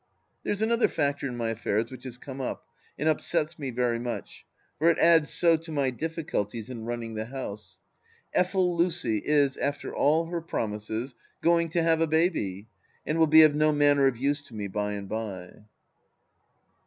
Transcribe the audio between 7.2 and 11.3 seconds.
house. Effel Lucy is, after all her promises,